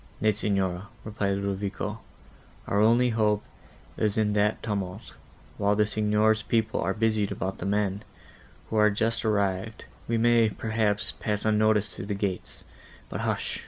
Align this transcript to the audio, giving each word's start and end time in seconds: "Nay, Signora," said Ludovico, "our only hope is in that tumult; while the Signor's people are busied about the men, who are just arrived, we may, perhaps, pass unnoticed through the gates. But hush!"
"Nay, 0.19 0.31
Signora," 0.31 0.87
said 1.03 1.37
Ludovico, 1.37 1.99
"our 2.65 2.79
only 2.79 3.09
hope 3.09 3.43
is 3.97 4.17
in 4.17 4.33
that 4.33 4.63
tumult; 4.63 5.13
while 5.59 5.75
the 5.75 5.85
Signor's 5.85 6.41
people 6.41 6.81
are 6.81 6.95
busied 6.95 7.31
about 7.31 7.59
the 7.59 7.67
men, 7.67 8.01
who 8.71 8.77
are 8.77 8.89
just 8.89 9.23
arrived, 9.23 9.85
we 10.07 10.17
may, 10.17 10.49
perhaps, 10.49 11.13
pass 11.19 11.45
unnoticed 11.45 11.91
through 11.95 12.07
the 12.07 12.15
gates. 12.15 12.63
But 13.09 13.21
hush!" 13.21 13.59